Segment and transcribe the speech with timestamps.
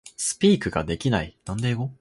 [0.17, 1.37] Speak ができない